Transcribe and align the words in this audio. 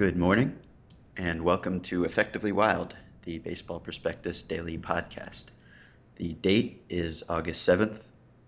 Good 0.00 0.16
morning, 0.16 0.58
and 1.18 1.44
welcome 1.44 1.82
to 1.82 2.04
Effectively 2.04 2.52
Wild, 2.52 2.96
the 3.26 3.36
Baseball 3.36 3.80
Prospectus 3.80 4.40
Daily 4.40 4.78
Podcast. 4.78 5.44
The 6.16 6.32
date 6.32 6.82
is 6.88 7.22
August 7.28 7.68
7th, 7.68 7.98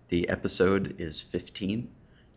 the 0.09 0.29
episode 0.29 0.95
is 0.97 1.21
15, 1.21 1.91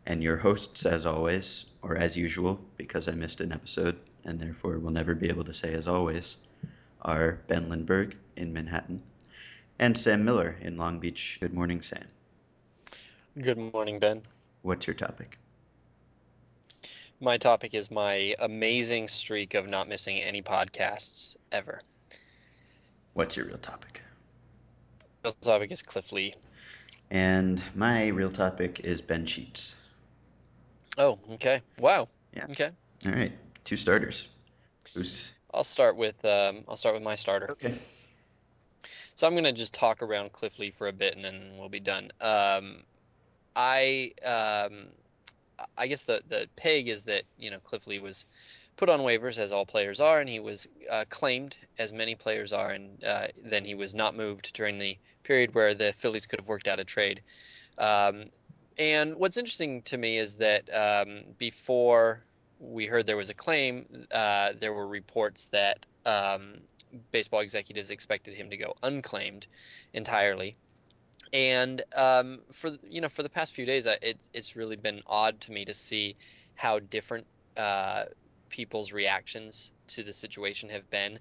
and 0.04 0.22
your 0.22 0.36
hosts, 0.36 0.84
as 0.84 1.06
always, 1.06 1.64
or 1.80 1.96
as 1.96 2.14
usual, 2.14 2.60
because 2.76 3.08
I 3.08 3.12
missed 3.12 3.40
an 3.40 3.52
episode 3.52 3.98
and 4.26 4.38
therefore 4.38 4.78
will 4.78 4.90
never 4.90 5.14
be 5.14 5.30
able 5.30 5.44
to 5.44 5.54
say 5.54 5.72
as 5.72 5.88
always, 5.88 6.36
are 7.00 7.40
Ben 7.48 7.70
Lindbergh 7.70 8.14
in 8.36 8.52
Manhattan 8.52 9.02
and 9.78 9.96
Sam 9.96 10.26
Miller 10.26 10.58
in 10.60 10.76
Long 10.76 11.00
Beach. 11.00 11.38
Good 11.40 11.54
morning, 11.54 11.80
Sam. 11.80 12.04
Good 13.40 13.72
morning, 13.72 13.98
Ben. 13.98 14.20
What's 14.60 14.86
your 14.86 14.92
topic? 14.92 15.38
My 17.20 17.38
topic 17.38 17.72
is 17.72 17.90
my 17.90 18.34
amazing 18.40 19.08
streak 19.08 19.54
of 19.54 19.66
not 19.66 19.88
missing 19.88 20.18
any 20.18 20.42
podcasts 20.42 21.36
ever. 21.50 21.80
What's 23.14 23.36
your 23.36 23.46
real 23.46 23.56
topic? 23.58 24.02
Real 25.24 25.32
topic 25.40 25.72
is 25.72 25.82
Cliff 25.82 26.12
Lee. 26.12 26.34
And 27.10 27.62
my 27.74 28.08
real 28.08 28.30
topic 28.30 28.80
is 28.80 29.00
Ben 29.00 29.24
Sheets. 29.24 29.76
Oh, 30.98 31.18
okay. 31.32 31.62
Wow. 31.78 32.08
Yeah. 32.34 32.46
Okay. 32.50 32.70
All 33.06 33.12
right, 33.12 33.32
two 33.64 33.76
starters. 33.76 34.28
Who's 34.94 35.32
I'll 35.54 35.64
start 35.64 35.96
with 35.96 36.22
um, 36.24 36.64
I'll 36.68 36.76
start 36.76 36.94
with 36.94 37.02
my 37.02 37.14
starter. 37.14 37.50
okay? 37.52 37.74
So 39.14 39.26
I'm 39.26 39.34
gonna 39.34 39.52
just 39.52 39.72
talk 39.72 40.02
around 40.02 40.32
Cliff 40.32 40.58
Lee 40.58 40.70
for 40.70 40.88
a 40.88 40.92
bit, 40.92 41.16
and 41.16 41.24
then 41.24 41.54
we'll 41.58 41.70
be 41.70 41.80
done. 41.80 42.10
Um, 42.20 42.82
I 43.54 44.12
um, 44.22 44.88
I 45.76 45.86
guess 45.86 46.04
the 46.04 46.22
the 46.28 46.48
peg 46.56 46.88
is 46.88 47.04
that 47.04 47.24
you 47.38 47.50
know 47.50 47.58
Cliff 47.60 47.86
Lee 47.86 47.98
was 47.98 48.26
put 48.76 48.90
on 48.90 49.00
waivers 49.00 49.38
as 49.38 49.52
all 49.52 49.66
players 49.66 50.00
are, 50.00 50.20
and 50.20 50.28
he 50.28 50.38
was 50.40 50.68
uh, 50.90 51.04
claimed 51.08 51.56
as 51.78 51.92
many 51.92 52.14
players 52.14 52.52
are, 52.52 52.70
and 52.70 53.02
uh, 53.04 53.28
then 53.42 53.64
he 53.64 53.74
was 53.74 53.94
not 53.94 54.14
moved 54.14 54.52
during 54.52 54.78
the 54.78 54.98
period 55.22 55.54
where 55.54 55.74
the 55.74 55.92
Phillies 55.92 56.26
could 56.26 56.40
have 56.40 56.48
worked 56.48 56.68
out 56.68 56.78
a 56.78 56.84
trade. 56.84 57.22
Um, 57.78 58.26
and 58.78 59.16
what's 59.16 59.38
interesting 59.38 59.82
to 59.82 59.96
me 59.96 60.18
is 60.18 60.36
that 60.36 60.68
um, 60.72 61.24
before 61.38 62.22
we 62.60 62.86
heard 62.86 63.06
there 63.06 63.16
was 63.16 63.30
a 63.30 63.34
claim, 63.34 64.06
uh, 64.10 64.52
there 64.58 64.72
were 64.72 64.86
reports 64.86 65.46
that 65.46 65.86
um, 66.04 66.58
baseball 67.10 67.40
executives 67.40 67.90
expected 67.90 68.34
him 68.34 68.50
to 68.50 68.56
go 68.56 68.74
unclaimed 68.82 69.46
entirely. 69.92 70.54
And 71.32 71.82
um, 71.94 72.38
for 72.52 72.70
you 72.88 73.00
know, 73.00 73.08
for 73.08 73.22
the 73.22 73.28
past 73.28 73.52
few 73.52 73.66
days, 73.66 73.86
it's 74.02 74.28
it's 74.32 74.56
really 74.56 74.76
been 74.76 75.02
odd 75.06 75.40
to 75.42 75.52
me 75.52 75.64
to 75.64 75.74
see 75.74 76.16
how 76.54 76.78
different 76.78 77.26
uh, 77.56 78.04
people's 78.48 78.92
reactions 78.92 79.72
to 79.88 80.02
the 80.02 80.12
situation 80.12 80.70
have 80.70 80.88
been. 80.90 81.18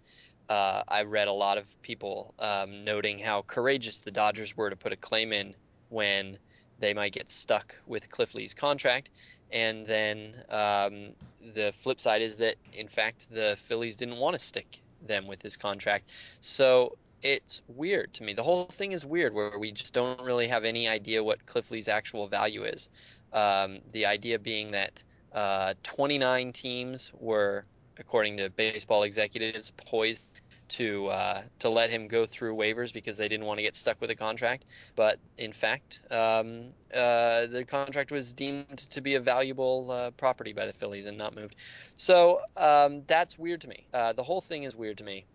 Uh, 0.48 0.84
I 0.88 1.04
read 1.04 1.28
a 1.28 1.34
lot 1.34 1.58
of 1.58 1.82
people 1.82 2.34
um, 2.38 2.84
noting 2.84 3.18
how 3.18 3.42
courageous 3.42 4.02
the 4.02 4.12
Dodgers 4.12 4.56
were 4.56 4.70
to 4.70 4.76
put 4.76 4.94
a 4.94 4.96
claim 4.96 5.34
in 5.34 5.56
when 5.90 6.38
they 6.80 6.94
might 6.94 7.14
get 7.14 7.32
stuck 7.32 7.76
with 7.88 8.12
Cliff 8.12 8.36
Lee's 8.36 8.54
contract, 8.54 9.10
and 9.52 9.88
then 9.88 10.36
um, 10.50 11.14
the 11.54 11.72
flip 11.72 12.00
side 12.00 12.22
is 12.22 12.38
that 12.38 12.56
in 12.74 12.88
fact 12.88 13.28
the 13.32 13.56
Phillies 13.62 13.96
didn't 13.96 14.18
want 14.18 14.36
to 14.36 14.40
stick 14.40 14.82
them 15.02 15.28
with 15.28 15.40
this 15.40 15.58
contract. 15.58 16.10
So 16.42 16.98
it's 17.26 17.64
weird 17.68 18.14
to 18.14 18.24
me. 18.24 18.34
The 18.34 18.44
whole 18.44 18.66
thing 18.66 18.92
is 18.92 19.04
weird 19.04 19.34
where 19.34 19.58
we 19.58 19.72
just 19.72 19.96
don't 19.96 20.22
really 20.22 20.48
have 20.48 20.64
any 20.64 20.88
idea 20.88 21.24
what 21.24 21.44
Cliff 21.48 21.72
Lee's 21.72 21.88
actual 21.88 22.28
value 22.28 22.64
is. 22.64 22.88
Um, 23.34 23.80
the 23.94 24.06
idea 24.06 24.38
being 24.38 24.72
that 24.72 25.04
uh, 25.34 25.74
29 25.82 26.54
teams 26.54 27.12
were, 27.20 27.64
according 27.98 28.38
to 28.38 28.52
baseball 28.52 29.02
executives, 29.04 29.74
poised 29.76 30.22
to 30.68 31.08
uh, 31.08 31.42
to 31.60 31.70
let 31.70 31.90
him 31.90 32.08
go 32.08 32.28
through 32.28 32.56
waivers 32.56 32.94
because 32.94 33.18
they 33.18 33.28
didn't 33.28 33.46
want 33.48 33.58
to 33.58 33.64
get 33.64 33.76
stuck 33.76 34.00
with 34.02 34.12
a 34.12 34.16
contract. 34.16 34.66
But 34.96 35.18
in 35.38 35.52
fact, 35.52 36.02
um, 36.12 36.74
uh, 36.94 37.48
the 37.48 37.66
contract 37.68 38.12
was 38.12 38.34
deemed 38.34 38.78
to 38.92 39.02
be 39.02 39.16
a 39.16 39.20
valuable 39.20 39.90
uh, 39.90 40.12
property 40.12 40.54
by 40.54 40.68
the 40.68 40.74
Phillies 40.74 41.08
and 41.08 41.18
not 41.18 41.36
moved. 41.36 41.56
So 41.96 42.42
um, 42.56 43.02
that's 43.08 43.40
weird 43.40 43.62
to 43.62 43.68
me. 43.68 43.88
Uh, 43.92 44.14
the 44.14 44.24
whole 44.24 44.42
thing 44.42 44.64
is 44.64 44.76
weird 44.76 45.00
to 45.00 45.04
me. 45.04 45.26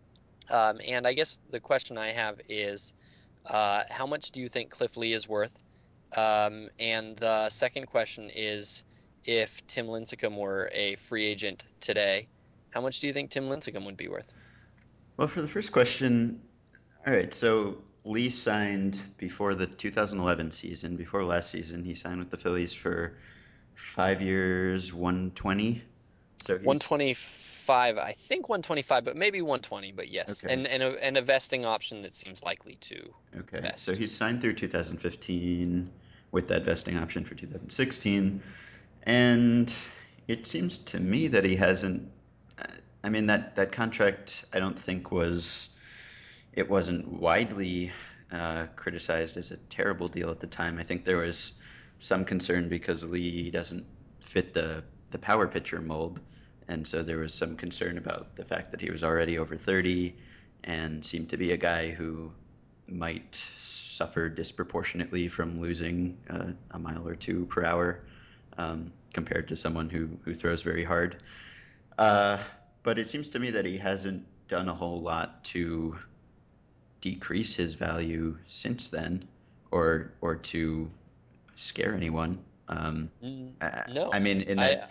Um, 0.50 0.80
and 0.86 1.06
I 1.06 1.12
guess 1.12 1.38
the 1.50 1.60
question 1.60 1.96
I 1.96 2.10
have 2.10 2.40
is, 2.48 2.92
uh, 3.46 3.84
how 3.88 4.06
much 4.06 4.32
do 4.32 4.40
you 4.40 4.48
think 4.48 4.70
Cliff 4.70 4.96
Lee 4.96 5.12
is 5.12 5.28
worth? 5.28 5.56
Um, 6.16 6.68
and 6.78 7.16
the 7.16 7.48
second 7.50 7.86
question 7.86 8.30
is, 8.34 8.82
if 9.24 9.64
Tim 9.66 9.86
Lincecum 9.86 10.36
were 10.36 10.70
a 10.72 10.96
free 10.96 11.24
agent 11.24 11.64
today, 11.78 12.26
how 12.70 12.80
much 12.80 13.00
do 13.00 13.06
you 13.06 13.12
think 13.12 13.30
Tim 13.30 13.48
Lincecum 13.48 13.84
would 13.84 13.96
be 13.96 14.08
worth? 14.08 14.32
Well, 15.16 15.28
for 15.28 15.42
the 15.42 15.48
first 15.48 15.72
question, 15.72 16.40
all 17.06 17.12
right. 17.12 17.32
So 17.32 17.78
Lee 18.04 18.30
signed 18.30 18.98
before 19.18 19.54
the 19.54 19.66
2011 19.66 20.50
season, 20.50 20.96
before 20.96 21.24
last 21.24 21.50
season. 21.50 21.84
He 21.84 21.94
signed 21.94 22.18
with 22.18 22.30
the 22.30 22.36
Phillies 22.36 22.72
for 22.72 23.18
five 23.74 24.20
years, 24.20 24.92
120. 24.92 25.82
So 26.38 26.58
he's 26.58 26.64
125, 27.70 27.98
I 27.98 28.12
think 28.12 28.48
125, 28.48 29.04
but 29.04 29.16
maybe 29.16 29.42
120, 29.42 29.92
but 29.92 30.08
yes. 30.08 30.44
Okay. 30.44 30.52
And 30.52 30.66
and 30.66 30.82
a, 30.82 31.04
and 31.04 31.16
a 31.16 31.22
vesting 31.22 31.64
option 31.64 32.02
that 32.02 32.14
seems 32.14 32.42
likely 32.42 32.74
to. 32.76 33.14
Okay, 33.38 33.60
Vest. 33.60 33.84
so 33.84 33.94
he's 33.94 34.14
signed 34.14 34.40
through 34.40 34.54
2015 34.54 35.90
with 36.32 36.48
that 36.48 36.64
vesting 36.64 36.96
option 36.96 37.24
for 37.24 37.34
2016, 37.34 38.42
and 39.04 39.74
it 40.28 40.46
seems 40.46 40.78
to 40.78 41.00
me 41.00 41.28
that 41.28 41.44
he 41.44 41.56
hasn't. 41.56 42.10
I 43.02 43.08
mean 43.08 43.26
that 43.26 43.56
that 43.56 43.72
contract 43.72 44.44
I 44.52 44.58
don't 44.58 44.78
think 44.78 45.10
was 45.10 45.70
it 46.52 46.68
wasn't 46.68 47.08
widely 47.08 47.92
uh, 48.30 48.66
criticized 48.76 49.36
as 49.36 49.50
a 49.50 49.56
terrible 49.56 50.08
deal 50.08 50.30
at 50.30 50.40
the 50.40 50.46
time. 50.46 50.78
I 50.78 50.82
think 50.82 51.04
there 51.04 51.16
was 51.16 51.52
some 51.98 52.24
concern 52.24 52.68
because 52.68 53.02
Lee 53.04 53.50
doesn't 53.50 53.86
fit 54.20 54.54
the 54.54 54.84
the 55.10 55.18
power 55.18 55.48
pitcher 55.48 55.80
mold, 55.80 56.20
and 56.70 56.86
so 56.86 57.02
there 57.02 57.18
was 57.18 57.34
some 57.34 57.56
concern 57.56 57.98
about 57.98 58.36
the 58.36 58.44
fact 58.44 58.70
that 58.70 58.80
he 58.80 58.90
was 58.90 59.02
already 59.02 59.38
over 59.38 59.56
30 59.56 60.14
and 60.62 61.04
seemed 61.04 61.28
to 61.30 61.36
be 61.36 61.50
a 61.50 61.56
guy 61.56 61.90
who 61.90 62.30
might 62.86 63.34
suffer 63.58 64.28
disproportionately 64.28 65.26
from 65.26 65.60
losing 65.60 66.16
uh, 66.30 66.52
a 66.70 66.78
mile 66.78 67.06
or 67.06 67.16
two 67.16 67.44
per 67.46 67.64
hour 67.64 68.00
um, 68.56 68.92
compared 69.12 69.48
to 69.48 69.56
someone 69.56 69.90
who, 69.90 70.08
who 70.24 70.32
throws 70.32 70.62
very 70.62 70.84
hard. 70.84 71.16
Uh, 71.98 72.38
but 72.84 72.98
it 72.98 73.10
seems 73.10 73.28
to 73.30 73.40
me 73.40 73.50
that 73.50 73.64
he 73.64 73.76
hasn't 73.76 74.24
done 74.46 74.68
a 74.68 74.74
whole 74.74 75.02
lot 75.02 75.42
to 75.42 75.96
decrease 77.00 77.56
his 77.56 77.74
value 77.74 78.36
since 78.46 78.90
then 78.90 79.26
or 79.72 80.12
or 80.20 80.36
to 80.36 80.88
scare 81.56 81.94
anyone. 81.94 82.38
Um, 82.68 83.10
Mm, 83.22 83.52
I, 83.60 83.90
No, 83.90 84.12
I 84.12 84.18
mean, 84.18 84.42
in 84.42 84.58
I 84.58 84.76
that 84.76 84.90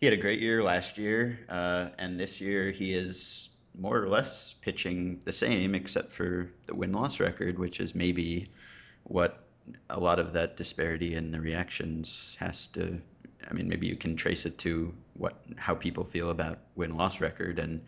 he 0.00 0.06
had 0.06 0.14
a 0.14 0.20
great 0.20 0.40
year 0.40 0.62
last 0.62 0.96
year, 0.96 1.38
uh, 1.50 1.90
and 1.98 2.18
this 2.18 2.40
year 2.40 2.70
he 2.70 2.94
is 2.94 3.50
more 3.78 4.02
or 4.02 4.08
less 4.08 4.54
pitching 4.62 5.20
the 5.24 5.32
same, 5.32 5.74
except 5.74 6.12
for 6.12 6.50
the 6.66 6.74
win 6.74 6.92
loss 6.92 7.20
record, 7.20 7.58
which 7.58 7.80
is 7.80 7.94
maybe 7.94 8.48
what 9.04 9.44
a 9.90 10.00
lot 10.00 10.18
of 10.18 10.32
that 10.32 10.56
disparity 10.56 11.14
in 11.14 11.30
the 11.30 11.40
reactions 11.40 12.34
has 12.40 12.66
to. 12.68 12.98
I 13.48 13.52
mean, 13.52 13.68
maybe 13.68 13.86
you 13.86 13.96
can 13.96 14.16
trace 14.16 14.46
it 14.46 14.56
to 14.58 14.94
what 15.14 15.42
how 15.56 15.74
people 15.74 16.04
feel 16.04 16.30
about 16.30 16.58
win 16.76 16.96
loss 16.96 17.20
record, 17.20 17.58
and 17.58 17.82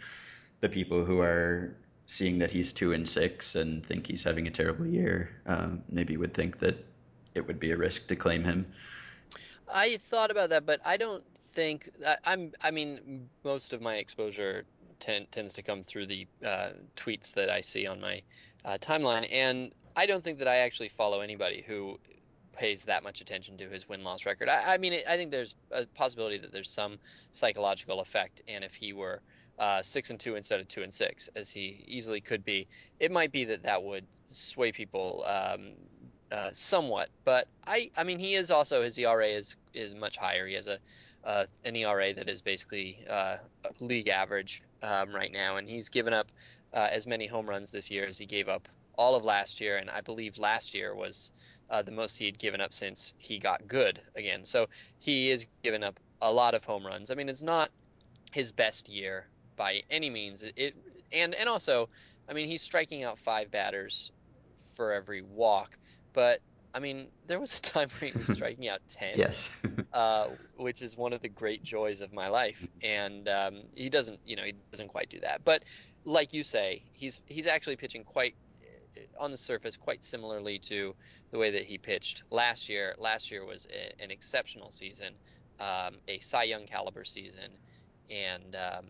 the 0.61 0.69
people 0.69 1.07
who 1.07 1.21
are 1.21 1.75
seeing 2.07 2.39
that 2.41 2.51
he's 2.51 2.75
two 2.75 2.93
and 2.93 3.09
six 3.09 3.55
and 3.55 3.87
think 3.87 4.07
he's 4.07 4.23
having 4.23 4.47
a 4.47 4.51
terrible 4.51 4.87
year, 4.87 5.31
um, 5.47 5.83
maybe 5.89 6.19
would 6.19 6.35
think 6.35 6.59
that 6.59 6.85
it 7.35 7.47
would 7.47 7.59
be 7.59 7.71
a 7.71 7.77
risk 7.77 8.09
to 8.09 8.17
claim 8.17 8.45
him. 8.45 8.67
I 9.67 9.97
thought 9.97 10.31
about 10.31 10.51
that, 10.51 10.67
but 10.67 10.81
I 10.85 10.99
don't 10.99 11.25
think 11.53 11.89
I, 12.07 12.17
I'm. 12.25 12.53
I 12.61 12.71
mean, 12.71 13.29
most 13.45 13.73
of 13.73 13.81
my 13.81 13.97
exposure 13.97 14.65
ten, 14.99 15.27
tends 15.31 15.55
to 15.55 15.63
come 15.63 15.83
through 15.83 16.07
the 16.07 16.27
uh, 16.45 16.71
tweets 16.97 17.35
that 17.35 17.51
I 17.51 17.61
see 17.61 17.87
on 17.87 18.01
my 18.01 18.23
uh, 18.65 18.79
timeline, 18.79 19.29
and 19.31 19.73
I 19.97 20.07
don't 20.07 20.23
think 20.23 20.39
that 20.39 20.49
I 20.49 20.59
actually 20.59 20.89
follow 20.89 21.21
anybody 21.21 21.65
who 21.67 21.99
pays 22.53 22.85
that 22.85 23.03
much 23.03 23.21
attention 23.21 23.57
to 23.59 23.69
his 23.69 23.89
win 23.89 24.05
loss 24.05 24.27
record. 24.27 24.49
I, 24.49 24.75
I 24.75 24.79
mean, 24.79 24.93
I 25.09 25.17
think 25.17 25.31
there's 25.31 25.55
a 25.71 25.87
possibility 25.87 26.39
that 26.39 26.53
there's 26.53 26.71
some 26.71 26.99
psychological 27.33 28.01
effect, 28.01 28.43
and 28.49 28.63
if 28.65 28.75
he 28.75 28.93
were 28.93 29.21
uh, 29.59 29.83
six 29.83 30.11
and 30.11 30.19
two 30.19 30.37
instead 30.37 30.61
of 30.61 30.69
two 30.69 30.83
and 30.83 30.93
six, 30.93 31.29
as 31.35 31.51
he 31.51 31.85
easily 31.87 32.21
could 32.21 32.45
be, 32.45 32.69
it 33.01 33.13
might 33.13 33.33
be 33.33 33.45
that 33.47 33.65
that 33.65 33.83
would 33.83 34.07
sway 34.29 34.73
people 34.73 35.25
um, 35.27 35.73
uh, 36.31 36.51
somewhat. 36.53 37.09
But 37.25 37.49
I, 37.67 37.91
I 37.97 38.05
mean, 38.05 38.19
he 38.19 38.35
is 38.35 38.51
also 38.51 38.83
his 38.83 38.99
ERA 38.99 39.27
is 39.27 39.57
is 39.75 39.95
much 39.95 40.17
higher. 40.17 40.47
He 40.47 40.55
has 40.55 40.67
a 40.67 40.79
uh, 41.25 41.47
an 41.65 41.77
ERA 41.77 42.13
that 42.15 42.29
is 42.29 42.43
basically 42.43 43.05
uh, 43.09 43.37
league 43.81 44.09
average 44.09 44.63
um, 44.83 45.15
right 45.15 45.33
now, 45.33 45.57
and 45.57 45.69
he's 45.69 45.89
given 45.89 46.13
up 46.13 46.31
uh, 46.73 46.89
as 46.91 47.07
many 47.07 47.27
home 47.27 47.49
runs 47.49 47.71
this 47.71 47.91
year 47.91 48.07
as 48.07 48.19
he 48.19 48.27
gave 48.27 48.49
up 48.49 48.69
all 48.97 49.15
of 49.15 49.25
last 49.25 49.61
year, 49.61 49.77
and 49.77 49.91
I 49.91 50.01
believe 50.01 50.39
last 50.39 50.75
year 50.75 50.95
was 50.95 51.33
uh, 51.71 51.83
the 51.83 51.91
most 51.91 52.17
he 52.17 52.27
had 52.27 52.39
given 52.39 52.61
up 52.61 52.75
since 52.75 53.15
he 53.19 53.39
got 53.39 53.67
good 53.67 54.01
again. 54.15 54.45
So 54.45 54.67
he 54.99 55.31
is 55.31 55.47
given 55.63 55.83
up 55.83 55.99
a 56.21 56.33
lot 56.33 56.55
of 56.55 56.65
home 56.65 56.87
runs. 56.87 57.11
I 57.11 57.15
mean, 57.15 57.29
it's 57.29 57.43
not 57.43 57.71
his 58.33 58.53
best 58.53 58.89
year 58.89 59.27
by 59.57 59.83
any 59.91 60.11
means. 60.11 60.43
It 60.57 60.75
and 61.13 61.35
and 61.35 61.49
also, 61.49 61.89
I 62.29 62.33
mean, 62.33 62.47
he's 62.47 62.63
striking 62.63 63.03
out 63.03 63.19
five 63.19 63.51
batters 63.51 64.13
for 64.75 64.93
every 64.93 65.23
walk, 65.23 65.77
but 66.13 66.41
I 66.75 66.81
mean, 66.81 67.09
there 67.27 67.41
was 67.41 67.59
a 67.59 67.61
time 67.63 67.89
where 67.99 68.11
he 68.11 68.19
was 68.19 68.29
striking 68.33 68.69
out 68.69 68.81
10 68.89 69.19
Yes. 69.19 69.51
uh, 69.93 70.29
which 70.57 70.83
is 70.83 70.97
one 70.97 71.13
of 71.13 71.21
the 71.21 71.29
great 71.29 71.63
joys 71.63 72.01
of 72.01 72.13
my 72.13 72.29
life. 72.29 72.67
And 72.83 73.29
um, 73.29 73.63
he 73.75 73.91
doesn't, 73.91 74.21
you 74.25 74.37
know, 74.37 74.45
he 74.45 74.55
doesn't 74.71 74.89
quite 74.89 75.09
do 75.11 75.21
that. 75.21 75.45
But 75.45 75.65
like 76.05 76.33
you 76.33 76.43
say, 76.43 76.83
he's 76.93 77.21
he's 77.27 77.47
actually 77.47 77.77
pitching 77.77 78.05
quite 78.05 78.35
on 79.19 79.31
the 79.31 79.37
surface 79.37 79.77
quite 79.77 80.03
similarly 80.05 80.59
to 80.59 80.95
the 81.31 81.39
way 81.39 81.53
that 81.53 81.65
he 81.65 81.79
pitched 81.79 82.23
last 82.31 82.69
year. 82.69 82.95
Last 82.99 83.31
year 83.31 83.45
was 83.45 83.67
a, 83.71 84.03
an 84.03 84.11
exceptional 84.11 84.71
season, 84.71 85.15
um, 85.61 85.95
a 86.09 86.19
Cy 86.21 86.45
Young 86.45 86.67
caliber 86.67 87.05
season, 87.05 87.51
and 88.11 88.57
um, 88.57 88.87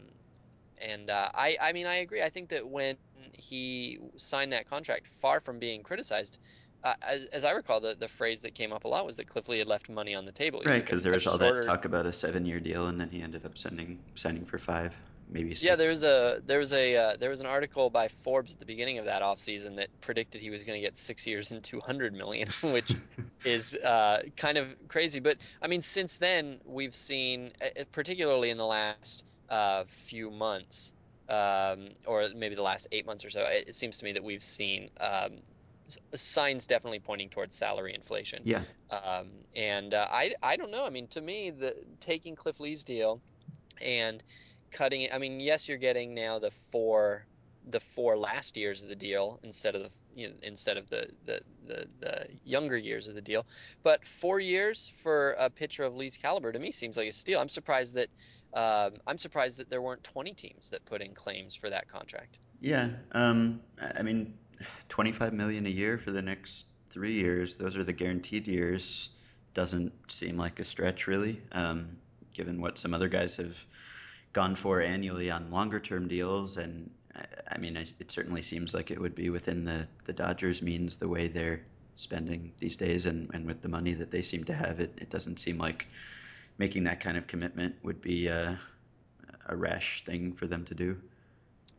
and 0.81 1.11
uh, 1.11 1.29
I 1.35 1.57
I 1.61 1.73
mean 1.73 1.87
I 1.87 1.97
agree. 1.97 2.23
I 2.23 2.31
think 2.31 2.51
that 2.51 2.69
when 2.69 2.97
he 3.39 3.99
signed 4.17 4.53
that 4.53 4.69
contract, 4.69 5.07
far 5.07 5.41
from 5.41 5.59
being 5.59 5.83
criticized, 5.83 6.39
uh, 6.85 6.95
as, 7.03 7.27
as 7.27 7.45
I 7.45 7.53
recall, 7.53 7.81
the, 7.81 7.95
the 7.99 8.09
phrase 8.09 8.43
that 8.43 8.55
came 8.55 8.73
up 8.73 8.85
a 8.85 8.89
lot 8.89 9.07
was 9.07 9.17
that 9.17 9.29
Cliff 9.29 9.49
Lee 9.49 9.59
had 9.59 9.69
left 9.69 9.89
money 9.89 10.15
on 10.15 10.25
the 10.25 10.33
table. 10.33 10.61
He 10.61 10.69
Right, 10.69 10.85
because 10.85 11.03
there 11.03 11.13
was 11.13 11.27
all 11.27 11.39
that 11.39 11.63
talk 11.63 11.85
about 11.85 12.07
a 12.07 12.13
seven-year 12.13 12.61
deal, 12.61 12.87
and 12.87 13.01
then 13.01 13.09
he 13.09 13.23
ended 13.23 13.47
up 13.47 13.57
sending 13.57 13.99
signing 14.17 14.45
for 14.45 14.59
five, 14.59 14.95
maybe 15.31 15.51
six. 15.51 15.63
Yeah, 15.63 15.77
there 15.77 15.91
was 15.91 16.03
a 16.03 16.43
there 16.45 16.59
was 16.59 16.73
a 16.73 16.97
uh, 16.97 17.17
there 17.17 17.31
was 17.31 17.41
an 17.41 17.47
article 17.47 17.89
by 17.89 18.09
Forbes 18.09 18.55
at 18.55 18.59
the 18.59 18.67
beginning 18.67 18.99
of 18.99 19.05
that 19.05 19.23
offseason 19.23 19.77
that 19.77 19.89
predicted 20.01 20.41
he 20.41 20.51
was 20.51 20.65
going 20.65 20.77
to 20.77 20.83
get 20.83 20.97
six 20.97 21.25
years 21.27 21.53
and 21.53 21.63
200 21.63 22.13
million, 22.13 22.49
which 22.63 22.93
is 23.45 23.75
uh, 23.75 24.23
kind 24.37 24.59
of 24.59 24.67
crazy. 24.89 25.21
But 25.21 25.39
I 25.61 25.69
mean, 25.69 25.83
since 25.83 26.19
then 26.19 26.61
we've 26.65 26.95
seen, 26.95 27.53
uh, 27.61 27.81
uh, 27.81 27.85
particularly 27.93 28.51
in 28.51 28.59
the 28.59 28.67
last 28.67 29.23
uh, 29.49 29.85
few 29.87 30.33
months, 30.33 30.95
um, 31.29 31.91
or 32.07 32.27
maybe 32.35 32.57
the 32.57 32.63
last 32.63 32.89
eight 32.91 33.07
months 33.07 33.25
or 33.25 33.31
so, 33.31 33.43
it, 33.45 33.69
it 33.69 33.75
seems 33.77 33.99
to 33.99 34.05
me 34.05 34.13
that 34.13 34.25
we've 34.25 34.43
seen 34.43 34.91
um, 35.01 35.35
signs 36.15 36.67
definitely 36.67 37.01
pointing 37.01 37.29
towards 37.29 37.55
salary 37.55 37.95
inflation. 37.95 38.43
Yeah, 38.45 38.63
Um, 38.91 39.31
and 39.55 39.95
uh, 39.95 40.07
I 40.11 40.35
I 40.43 40.57
don't 40.57 40.71
know. 40.71 40.85
I 40.85 40.91
mean, 40.91 41.07
to 41.09 41.21
me, 41.21 41.51
the 41.51 41.77
taking 42.01 42.35
Cliff 42.35 42.61
Lee's 42.61 42.85
deal 42.85 43.21
and 43.81 44.23
cutting 44.71 45.03
it. 45.03 45.15
I 45.15 45.19
mean, 45.19 45.41
yes, 45.41 45.69
you're 45.69 45.79
getting 45.79 46.15
now 46.15 46.39
the 46.39 46.51
four 46.51 47.27
the 47.71 47.81
four 47.81 48.17
last 48.17 48.57
years 48.57 48.83
of 48.83 48.89
the 48.89 48.97
deal 48.97 49.39
instead 49.43 49.75
of 49.75 49.83
the 49.83 49.91
you 50.15 50.29
know, 50.29 50.35
instead 50.43 50.77
of 50.77 50.89
the, 50.91 51.09
the 51.25 51.41
the 51.67 51.87
the 52.01 52.27
younger 52.45 52.77
years 52.77 53.09
of 53.09 53.15
the 53.15 53.21
deal. 53.21 53.47
But 53.83 54.07
four 54.07 54.41
years 54.41 54.93
for 55.03 55.33
a 55.39 55.49
pitcher 55.51 55.85
of 55.85 55.95
Lee's 55.97 56.17
caliber 56.19 56.53
to 56.53 56.59
me 56.59 56.73
seems 56.73 56.97
like 56.97 57.09
a 57.09 57.13
steal. 57.13 57.41
I'm 57.41 57.49
surprised 57.49 57.95
that 57.95 58.09
um, 58.55 59.01
I'm 59.07 59.19
surprised 59.19 59.59
that 59.59 59.71
there 59.71 59.81
weren't 59.81 60.05
20 60.05 60.35
teams 60.35 60.71
that 60.71 60.85
put 60.85 61.01
in 61.01 61.15
claims 61.15 61.55
for 61.55 61.71
that 61.71 61.89
contract. 61.89 62.39
yeah. 62.61 62.91
Um, 63.13 63.61
I 63.81 64.01
I 64.01 64.03
mean, 64.03 64.35
25 64.89 65.33
million 65.33 65.67
a 65.67 65.71
year 65.71 65.99
for 65.99 66.11
the 66.11 66.23
next 66.23 66.67
three 66.91 67.13
years. 67.13 67.57
Those 67.57 67.77
are 67.77 67.85
the 67.85 67.93
guaranteed 67.93 68.47
years. 68.47 69.11
Doesn't 69.55 69.93
seem 70.11 70.37
like 70.37 70.61
a 70.61 70.65
stretch, 70.65 71.07
really, 71.07 71.41
um, 71.53 71.97
given 72.33 72.61
what 72.61 72.79
some 72.79 72.95
other 72.95 73.09
guys 73.09 73.37
have 73.37 73.57
gone 74.33 74.55
for 74.55 74.81
annually 74.81 75.31
on 75.31 75.51
longer 75.51 75.81
term 75.81 76.09
deals. 76.09 76.57
And 76.57 76.91
I, 77.15 77.25
I 77.53 77.59
mean, 77.59 77.77
I, 77.77 77.85
it 77.99 78.11
certainly 78.11 78.43
seems 78.43 78.75
like 78.75 78.91
it 78.91 79.01
would 79.01 79.15
be 79.15 79.31
within 79.31 79.65
the, 79.65 79.87
the 80.05 80.13
Dodgers' 80.13 80.63
means 80.63 80.97
the 80.97 81.09
way 81.09 81.29
they're 81.29 81.63
spending 81.97 82.53
these 82.59 82.77
days 82.77 83.07
and, 83.07 83.31
and 83.35 83.47
with 83.47 83.61
the 83.63 83.69
money 83.69 83.93
that 83.95 84.11
they 84.11 84.23
seem 84.23 84.45
to 84.45 84.55
have. 84.55 84.81
It, 84.81 84.93
it 84.99 85.11
doesn't 85.11 85.39
seem 85.39 85.59
like 85.59 85.87
making 86.59 86.85
that 86.85 87.01
kind 87.01 87.17
of 87.17 87.27
commitment 87.27 87.75
would 87.83 88.01
be 88.01 88.29
a, 88.29 88.59
a 89.47 89.57
rash 89.57 90.05
thing 90.05 90.33
for 90.33 90.47
them 90.47 90.65
to 90.67 90.75
do. 90.75 90.97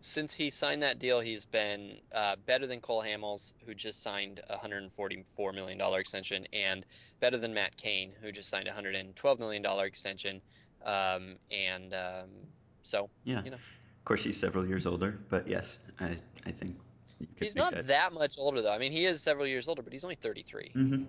Since 0.04 0.34
he 0.34 0.50
signed 0.52 0.84
that 0.84 1.00
deal, 1.00 1.20
he's 1.22 1.46
been 1.46 2.00
uh, 2.12 2.36
better 2.36 2.68
than 2.68 2.82
Cole 2.82 3.02
Hamels, 3.02 3.54
who 3.66 3.74
just 3.74 4.02
signed 4.04 4.42
a 4.50 4.58
$144 4.58 5.54
million 5.54 5.80
extension, 6.00 6.46
and 6.54 6.86
better 7.22 7.38
than 7.40 7.54
Matt 7.54 7.76
Cain, 7.78 8.14
who 8.22 8.32
just 8.32 8.50
signed 8.50 8.68
a 8.68 8.72
$112 8.72 9.40
million 9.40 9.66
extension. 9.66 10.42
Um, 10.86 11.38
and 11.50 11.94
um, 11.94 12.30
so, 12.84 13.10
Yeah. 13.24 13.40
you 13.42 13.52
know, 13.52 13.60
Of 14.00 14.06
course, 14.06 14.24
he's 14.24 14.38
several 14.40 14.68
years 14.68 14.86
older, 14.86 15.20
but 15.30 15.48
yes, 15.48 15.80
I, 16.00 16.18
I 16.46 16.52
think 16.52 16.76
he's 17.36 17.56
not 17.56 17.76
that. 17.76 17.86
that 17.88 18.12
much 18.14 18.36
older, 18.40 18.62
though. 18.64 18.72
I 18.74 18.80
mean, 18.80 18.92
he 18.92 19.06
is 19.06 19.22
several 19.22 19.46
years 19.46 19.68
older, 19.68 19.84
but 19.84 19.94
he's 19.94 20.04
only 20.04 20.16
33. 20.16 20.76
hmm 20.76 21.04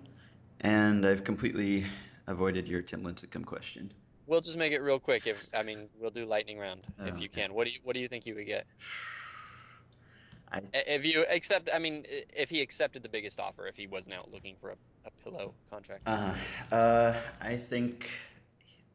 And 0.61 1.05
I've 1.05 1.23
completely 1.23 1.85
avoided 2.27 2.67
your 2.67 2.81
Tim 2.81 3.03
Lincecum 3.03 3.45
question. 3.45 3.93
We'll 4.27 4.41
just 4.41 4.57
make 4.57 4.73
it 4.73 4.81
real 4.81 4.99
quick. 4.99 5.27
If 5.27 5.37
I 5.53 5.63
mean, 5.63 5.89
we'll 5.99 6.09
do 6.11 6.25
lightning 6.25 6.57
round 6.57 6.87
Oh, 6.99 7.05
if 7.05 7.17
you 7.17 7.29
okay. 7.29 7.29
can. 7.29 7.53
What 7.53 7.65
do 7.65 7.71
you 7.71 7.79
what 7.83 7.93
do 7.93 7.99
you 7.99 8.07
think 8.07 8.25
you 8.25 8.35
would 8.35 8.45
get? 8.47 8.65
I 10.51 10.61
If 10.73 11.05
you 11.05 11.25
accept, 11.29 11.69
I 11.73 11.79
mean, 11.79 12.03
if 12.35 12.49
he 12.49 12.61
accepted 12.61 13.03
the 13.03 13.09
biggest 13.09 13.39
offer, 13.39 13.67
if 13.67 13.75
he 13.75 13.87
wasn't 13.87 14.15
out 14.15 14.31
looking 14.31 14.57
for 14.59 14.71
a, 14.71 14.75
a 15.05 15.11
pillow 15.23 15.55
contract. 15.69 16.03
uh, 16.05 16.35
uh, 16.71 17.15
I 17.41 17.57
think 17.57 18.09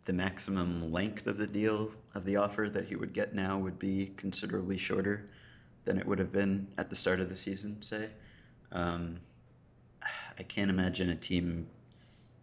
the 0.05 0.13
maximum 0.13 0.93
length 0.93 1.27
of 1.27 1.39
the 1.39 1.47
deal 1.47 1.91
of 2.15 2.25
the 2.25 2.37
offer 2.37 2.69
that 2.73 2.87
he 2.87 2.97
would 2.97 3.13
get 3.13 3.35
now 3.35 3.59
would 3.59 3.79
be 3.79 4.13
considerably 4.17 4.79
shorter 4.79 5.29
than 5.85 5.99
it 5.99 6.07
would 6.07 6.19
have 6.19 6.33
been 6.33 6.67
at 6.79 6.91
the 6.91 6.97
start 6.97 7.21
of 7.21 7.29
the 7.29 7.37
season, 7.37 7.81
say. 7.83 8.09
Um, 8.73 9.19
I 10.39 10.43
can't 10.43 10.71
imagine 10.71 11.11
a 11.11 11.17
team 11.17 11.67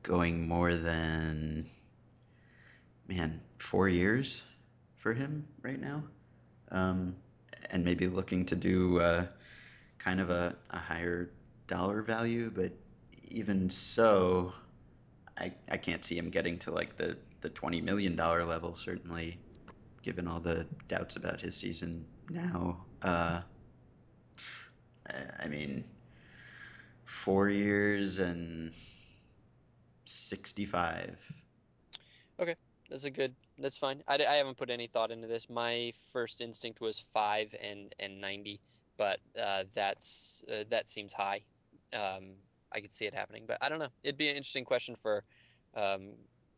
going 0.04 0.48
more 0.48 0.75
than, 0.75 1.66
man, 3.07 3.42
four 3.57 3.89
years 3.89 4.42
for 4.98 5.13
him 5.13 5.48
right 5.62 5.80
now. 5.80 6.04
Um, 6.71 7.15
and 7.69 7.83
maybe 7.83 8.07
looking 8.07 8.45
to 8.45 8.56
do 8.56 9.00
uh, 9.00 9.25
kind 9.98 10.19
of 10.19 10.30
a, 10.30 10.56
a 10.69 10.77
higher 10.77 11.31
dollar 11.68 12.01
value, 12.01 12.51
but 12.54 12.71
even 13.30 13.69
so, 13.69 14.54
I, 15.38 15.54
I 15.69 15.77
can't 15.77 16.04
see 16.04 16.18
him 16.18 16.30
getting 16.30 16.57
to 16.59 16.71
like 16.71 16.98
the, 16.98 17.18
the 17.42 17.50
$20 17.50 17.83
million 17.83 18.15
level, 18.15 18.75
certainly, 18.75 19.38
given 20.01 20.27
all 20.27 20.39
the 20.39 20.65
doubts 20.88 21.15
about 21.15 21.42
his 21.42 21.56
season 21.56 22.06
now. 22.30 22.86
Uh, 23.01 23.42
I 25.39 25.48
mean, 25.48 25.83
four 27.06 27.49
years 27.49 28.19
and 28.19 28.71
65. 30.06 31.18
Okay, 32.40 32.56
that's 32.89 33.06
a 33.06 33.11
good. 33.11 33.35
That's 33.57 33.77
fine. 33.77 34.03
I, 34.07 34.15
I 34.15 34.35
haven't 34.35 34.57
put 34.57 34.69
any 34.69 34.87
thought 34.87 35.11
into 35.11 35.27
this. 35.27 35.49
My 35.49 35.91
first 36.11 36.41
instinct 36.41 36.81
was 36.81 36.99
five 36.99 37.53
and 37.61 37.94
and 37.99 38.21
90, 38.21 38.59
but 38.97 39.19
uh, 39.41 39.63
that's 39.73 40.44
uh, 40.51 40.63
that 40.69 40.89
seems 40.89 41.13
high. 41.13 41.41
Um, 41.94 42.35
I 42.73 42.81
could 42.81 42.94
see 42.94 43.06
it 43.06 43.13
happening, 43.13 43.45
but 43.47 43.57
I 43.61 43.69
don't 43.69 43.79
know. 43.79 43.89
It'd 44.03 44.17
be 44.17 44.29
an 44.29 44.35
interesting 44.35 44.65
question 44.65 44.95
for, 44.95 45.23
um, 45.75 46.11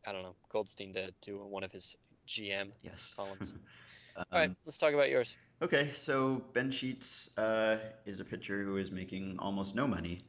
I 0.06 0.12
don't 0.12 0.22
know, 0.22 0.34
Goldstein 0.50 0.92
to 0.94 1.12
do 1.22 1.38
one 1.38 1.62
of 1.62 1.70
his 1.70 1.96
GM 2.26 2.72
Yes. 2.82 3.12
columns. 3.14 3.54
All 4.16 4.24
right, 4.32 4.46
um, 4.46 4.56
let's 4.66 4.78
talk 4.78 4.92
about 4.92 5.08
yours. 5.08 5.36
okay, 5.62 5.90
so 5.94 6.42
Ben 6.52 6.70
Sheets 6.70 7.30
uh, 7.38 7.78
is 8.06 8.18
a 8.20 8.24
pitcher 8.24 8.64
who 8.64 8.76
is 8.76 8.90
making 8.90 9.36
almost 9.38 9.74
no 9.74 9.86
money 9.86 10.20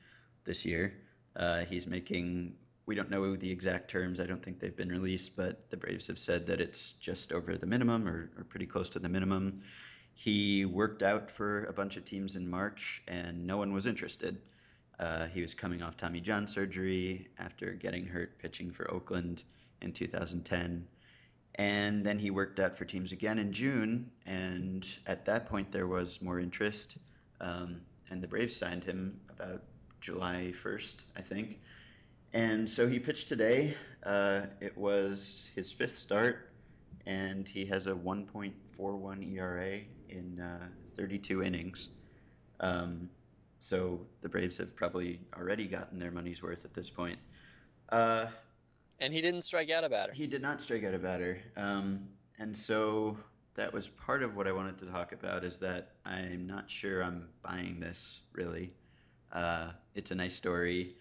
this 0.45 0.65
year. 0.65 0.93
Uh, 1.35 1.65
he's 1.65 1.87
making, 1.87 2.53
we 2.91 2.95
don't 2.95 3.09
know 3.09 3.37
the 3.37 3.49
exact 3.49 3.89
terms, 3.89 4.19
I 4.19 4.25
don't 4.25 4.43
think 4.43 4.59
they've 4.59 4.75
been 4.75 4.89
released, 4.89 5.37
but 5.37 5.69
the 5.69 5.77
Braves 5.77 6.07
have 6.07 6.19
said 6.19 6.45
that 6.47 6.59
it's 6.59 6.91
just 6.91 7.31
over 7.31 7.57
the 7.57 7.65
minimum 7.65 8.05
or, 8.05 8.29
or 8.37 8.43
pretty 8.43 8.65
close 8.65 8.89
to 8.89 8.99
the 8.99 9.07
minimum. 9.07 9.61
He 10.13 10.65
worked 10.65 11.01
out 11.01 11.31
for 11.31 11.63
a 11.67 11.71
bunch 11.71 11.95
of 11.95 12.03
teams 12.03 12.35
in 12.35 12.49
March 12.49 13.01
and 13.07 13.47
no 13.47 13.55
one 13.55 13.71
was 13.71 13.85
interested. 13.85 14.41
Uh, 14.99 15.27
he 15.27 15.41
was 15.41 15.53
coming 15.53 15.81
off 15.81 15.95
Tommy 15.95 16.19
John 16.19 16.45
surgery 16.45 17.29
after 17.39 17.71
getting 17.71 18.05
hurt 18.05 18.37
pitching 18.39 18.71
for 18.71 18.93
Oakland 18.93 19.43
in 19.81 19.93
2010. 19.93 20.85
And 21.55 22.05
then 22.05 22.19
he 22.19 22.29
worked 22.29 22.59
out 22.59 22.77
for 22.77 22.83
teams 22.83 23.13
again 23.13 23.39
in 23.39 23.53
June, 23.53 24.11
and 24.25 24.85
at 25.07 25.23
that 25.27 25.45
point 25.45 25.71
there 25.71 25.87
was 25.87 26.21
more 26.21 26.41
interest. 26.41 26.97
Um, 27.39 27.79
and 28.09 28.21
the 28.21 28.27
Braves 28.27 28.53
signed 28.53 28.83
him 28.83 29.17
about 29.29 29.61
July 30.01 30.51
1st, 30.61 30.95
I 31.15 31.21
think. 31.21 31.61
And 32.33 32.69
so 32.69 32.87
he 32.87 32.99
pitched 32.99 33.27
today. 33.27 33.75
Uh, 34.03 34.43
it 34.61 34.77
was 34.77 35.49
his 35.55 35.71
fifth 35.71 35.97
start, 35.97 36.49
and 37.05 37.47
he 37.47 37.65
has 37.65 37.87
a 37.87 37.91
1.41 37.91 39.33
ERA 39.35 39.79
in 40.09 40.39
uh, 40.39 40.67
32 40.95 41.43
innings. 41.43 41.89
Um, 42.59 43.09
so 43.59 43.99
the 44.21 44.29
Braves 44.29 44.57
have 44.57 44.75
probably 44.75 45.19
already 45.37 45.67
gotten 45.67 45.99
their 45.99 46.11
money's 46.11 46.41
worth 46.41 46.65
at 46.65 46.73
this 46.73 46.89
point. 46.89 47.19
Uh, 47.89 48.27
And 48.99 49.13
he 49.13 49.21
didn't 49.21 49.41
strike 49.41 49.69
out 49.69 49.83
a 49.83 49.89
batter. 49.89 50.13
he 50.13 50.25
did 50.27 50.41
not 50.41 50.61
strike 50.61 50.83
out 50.83 50.93
a 50.93 50.99
batter. 50.99 51.39
Um, 51.57 52.07
and 52.39 52.55
so 52.55 53.17
that 53.55 53.71
was 53.73 53.87
part 53.89 54.23
of 54.23 54.35
what 54.35 54.47
I 54.47 54.51
wanted 54.51 54.77
to 54.79 54.85
talk 54.85 55.11
about 55.11 55.43
is 55.43 55.57
that 55.57 55.91
I'm 56.05 56.47
not 56.47 56.69
sure 56.71 57.03
I'm 57.03 57.27
buying 57.43 57.79
this 57.79 58.21
really. 58.33 58.73
Uh, 59.31 59.71
it's 59.95 60.11
a 60.11 60.15
nice 60.15 60.35
story, 60.35 60.95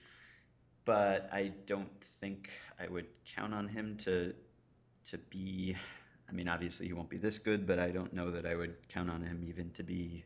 but 0.91 1.31
I 1.33 1.53
don't 1.69 2.03
think 2.21 2.51
I 2.81 2.89
would 2.89 3.07
count 3.37 3.55
on 3.55 3.69
him 3.69 3.97
to 3.99 4.35
to 5.11 5.19
be 5.19 5.77
I 6.29 6.33
mean, 6.33 6.49
obviously 6.49 6.89
he 6.89 6.93
won't 6.93 7.09
be 7.09 7.17
this 7.17 7.39
good, 7.39 7.65
but 7.65 7.79
I 7.79 7.93
don't 7.93 8.13
know 8.13 8.33
that 8.33 8.45
I 8.45 8.57
would 8.57 8.75
count 8.89 9.09
on 9.09 9.23
him 9.23 9.45
even 9.49 9.71
to 9.75 9.85
be 9.85 10.25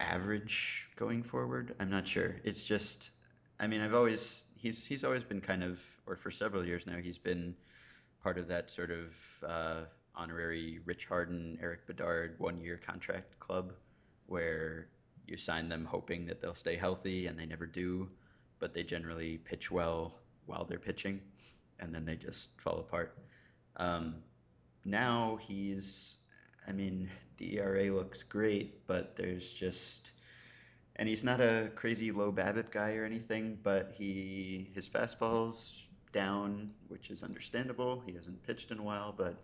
average 0.00 0.88
going 0.96 1.22
forward. 1.22 1.76
I'm 1.78 1.90
not 1.90 2.08
sure. 2.08 2.40
It's 2.42 2.64
just, 2.64 3.10
I 3.60 3.68
mean, 3.68 3.82
I've 3.82 3.94
always 3.94 4.42
he's 4.56 4.84
he's 4.84 5.04
always 5.04 5.22
been 5.22 5.40
kind 5.40 5.62
of, 5.62 5.80
or 6.04 6.16
for 6.16 6.32
several 6.32 6.66
years 6.66 6.84
now, 6.84 6.96
he's 6.96 7.18
been 7.18 7.54
part 8.20 8.36
of 8.36 8.48
that 8.48 8.68
sort 8.68 8.90
of 8.90 9.14
uh, 9.46 9.80
honorary 10.16 10.80
Rich 10.84 11.06
Harden, 11.06 11.56
Erik 11.62 11.86
Bedard 11.86 12.34
one 12.38 12.60
year 12.60 12.80
contract 12.84 13.38
club 13.38 13.74
where 14.26 14.88
you 15.28 15.36
sign 15.36 15.68
them 15.68 15.84
hoping 15.84 16.26
that 16.26 16.40
they'll 16.40 16.52
stay 16.66 16.74
healthy 16.74 17.28
and 17.28 17.38
they 17.38 17.46
never 17.46 17.64
do, 17.64 18.08
but 18.58 18.74
they 18.74 18.82
generally 18.82 19.38
pitch 19.38 19.70
well 19.70 20.14
while 20.46 20.64
they're 20.64 20.78
pitching 20.78 21.20
and 21.80 21.94
then 21.94 22.04
they 22.04 22.16
just 22.16 22.50
fall 22.60 22.78
apart. 22.80 23.16
Um, 23.76 24.16
now 24.84 25.38
he's, 25.40 26.16
I 26.66 26.72
mean, 26.72 27.08
the 27.36 27.58
ERA 27.58 27.92
looks 27.94 28.22
great, 28.22 28.86
but 28.86 29.16
there's 29.16 29.50
just, 29.52 30.12
and 30.96 31.08
he's 31.08 31.22
not 31.22 31.40
a 31.40 31.70
crazy 31.74 32.10
low 32.10 32.32
BABIP 32.32 32.70
guy 32.70 32.94
or 32.94 33.04
anything, 33.04 33.58
but 33.62 33.92
he 33.96 34.70
his 34.74 34.88
fastball's 34.88 35.88
down, 36.12 36.70
which 36.88 37.10
is 37.10 37.22
understandable. 37.22 38.02
He 38.04 38.12
hasn't 38.14 38.42
pitched 38.44 38.70
in 38.70 38.78
a 38.78 38.82
while, 38.82 39.14
but 39.16 39.36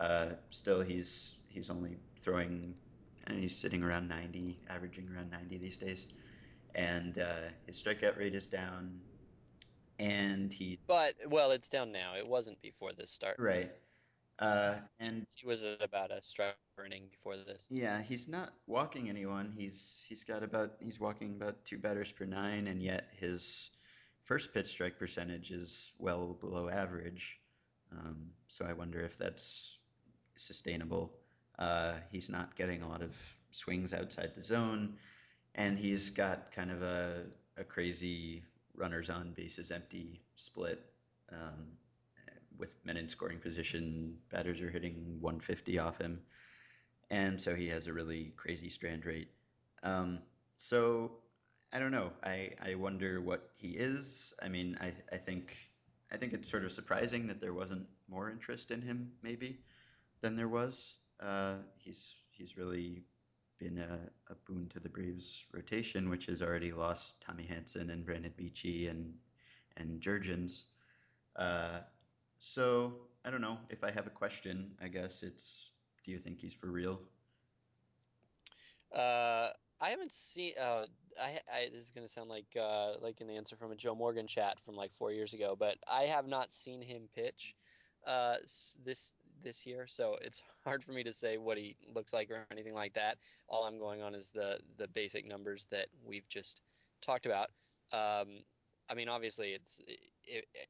uh, 0.00 0.30
still 0.50 0.82
he's 0.82 1.36
he's 1.48 1.70
only 1.70 1.96
throwing, 2.20 2.74
and 3.26 3.38
he's 3.38 3.56
sitting 3.56 3.82
around 3.82 4.08
90, 4.08 4.58
averaging 4.68 5.08
around 5.14 5.30
90 5.30 5.58
these 5.58 5.76
days, 5.76 6.08
and 6.74 7.18
uh, 7.18 7.50
his 7.66 7.82
strikeout 7.82 8.18
rate 8.18 8.34
is 8.34 8.46
down, 8.46 9.00
and 9.98 10.52
he 10.52 10.78
But 10.86 11.14
well, 11.28 11.50
it's 11.50 11.68
down 11.68 11.92
now. 11.92 12.14
It 12.16 12.26
wasn't 12.28 12.60
before 12.62 12.90
this 12.96 13.10
start. 13.10 13.36
right, 13.38 13.70
uh, 14.38 14.74
and 15.00 15.26
He 15.38 15.46
was 15.46 15.64
at 15.64 15.82
about 15.82 16.10
a 16.10 16.22
strike 16.22 16.56
per 16.76 16.84
inning 16.84 17.04
before 17.10 17.36
this. 17.36 17.66
Yeah, 17.70 18.02
he's 18.02 18.28
not 18.28 18.52
walking 18.66 19.08
anyone. 19.08 19.52
He's 19.56 20.02
he's 20.08 20.24
got 20.24 20.42
about 20.42 20.72
he's 20.80 20.98
walking 21.00 21.34
about 21.36 21.64
two 21.64 21.78
batters 21.78 22.10
per 22.12 22.24
nine, 22.24 22.66
and 22.66 22.82
yet 22.82 23.08
his 23.18 23.70
first 24.24 24.52
pitch 24.54 24.68
strike 24.68 24.98
percentage 24.98 25.50
is 25.50 25.92
well 25.98 26.36
below 26.40 26.68
average. 26.68 27.38
Um, 27.92 28.30
so 28.48 28.64
I 28.64 28.72
wonder 28.72 29.00
if 29.00 29.18
that's 29.18 29.78
sustainable. 30.36 31.12
Uh, 31.58 31.94
he's 32.10 32.28
not 32.30 32.56
getting 32.56 32.82
a 32.82 32.88
lot 32.88 33.02
of 33.02 33.14
swings 33.50 33.92
outside 33.92 34.32
the 34.34 34.42
zone, 34.42 34.96
and 35.54 35.78
he's 35.78 36.10
got 36.10 36.52
kind 36.52 36.70
of 36.70 36.82
a 36.82 37.24
a 37.58 37.64
crazy 37.64 38.42
runners 38.74 39.10
on 39.10 39.32
bases 39.32 39.70
empty 39.70 40.20
split. 40.36 40.84
Um, 41.30 41.72
with 42.58 42.74
men 42.84 42.96
in 42.96 43.08
scoring 43.08 43.38
position, 43.38 44.16
batters 44.30 44.60
are 44.60 44.70
hitting 44.70 45.16
150 45.20 45.78
off 45.78 45.98
him 45.98 46.20
and 47.12 47.38
so 47.38 47.54
he 47.54 47.68
has 47.68 47.86
a 47.86 47.92
really 47.92 48.32
crazy 48.36 48.70
strand 48.70 49.04
rate. 49.04 49.28
Um, 49.82 50.18
so 50.56 51.12
I 51.72 51.78
don't 51.78 51.92
know. 51.92 52.10
I, 52.24 52.50
I 52.64 52.74
wonder 52.74 53.20
what 53.20 53.50
he 53.54 53.68
is. 53.68 54.32
I 54.42 54.48
mean, 54.48 54.78
I, 54.80 54.92
I 55.12 55.18
think 55.18 55.56
I 56.10 56.16
think 56.16 56.32
it's 56.32 56.50
sort 56.50 56.64
of 56.64 56.72
surprising 56.72 57.26
that 57.28 57.40
there 57.40 57.54
wasn't 57.54 57.86
more 58.08 58.30
interest 58.30 58.70
in 58.70 58.82
him, 58.82 59.12
maybe, 59.22 59.60
than 60.20 60.36
there 60.36 60.48
was. 60.48 60.96
Uh, 61.20 61.56
he's 61.76 62.16
he's 62.30 62.56
really 62.56 63.02
been 63.62 63.78
a, 63.78 63.98
a 64.32 64.34
boon 64.46 64.68
to 64.70 64.80
the 64.80 64.88
Braves 64.88 65.44
rotation, 65.52 66.10
which 66.10 66.26
has 66.26 66.42
already 66.42 66.72
lost 66.72 67.20
Tommy 67.20 67.46
Hanson 67.46 67.90
and 67.90 68.04
Brandon 68.04 68.32
Beachy 68.36 68.88
and 68.88 69.14
and 69.76 70.00
Jurrjens. 70.00 70.64
Uh, 71.36 71.80
so 72.38 72.92
I 73.24 73.30
don't 73.30 73.40
know. 73.40 73.58
If 73.70 73.84
I 73.84 73.90
have 73.90 74.06
a 74.06 74.10
question, 74.10 74.72
I 74.82 74.88
guess 74.88 75.22
it's, 75.22 75.70
do 76.04 76.10
you 76.10 76.18
think 76.18 76.40
he's 76.40 76.52
for 76.52 76.66
real? 76.66 77.00
Uh, 78.92 79.50
I 79.80 79.90
haven't 79.90 80.12
seen. 80.12 80.52
Uh, 80.60 80.86
I, 81.20 81.40
I 81.52 81.68
this 81.72 81.84
is 81.84 81.90
gonna 81.90 82.08
sound 82.08 82.28
like 82.30 82.46
uh 82.60 82.94
like 83.00 83.20
an 83.20 83.30
answer 83.30 83.56
from 83.56 83.72
a 83.72 83.76
Joe 83.76 83.94
Morgan 83.94 84.26
chat 84.26 84.58
from 84.64 84.74
like 84.76 84.92
four 84.98 85.12
years 85.12 85.34
ago, 85.34 85.56
but 85.58 85.76
I 85.88 86.02
have 86.02 86.26
not 86.26 86.52
seen 86.52 86.82
him 86.82 87.08
pitch 87.14 87.54
uh 88.06 88.36
this 88.84 89.12
this 89.42 89.66
year, 89.66 89.86
so 89.86 90.16
it's 90.22 90.42
hard 90.64 90.84
for 90.84 90.92
me 90.92 91.02
to 91.04 91.12
say 91.12 91.36
what 91.38 91.58
he 91.58 91.76
looks 91.94 92.12
like 92.12 92.30
or 92.30 92.46
anything 92.50 92.74
like 92.74 92.94
that. 92.94 93.18
All 93.48 93.64
I'm 93.64 93.78
going 93.78 94.02
on 94.02 94.14
is 94.14 94.30
the 94.30 94.58
the 94.78 94.88
basic 94.88 95.26
numbers 95.26 95.66
that 95.70 95.88
we've 96.04 96.28
just 96.28 96.62
talked 97.00 97.26
about. 97.26 97.50
Um, 97.92 98.44
I 98.90 98.94
mean, 98.94 99.08
obviously, 99.08 99.50
it's 99.50 99.80
it, 99.86 100.46
it, 100.54 100.68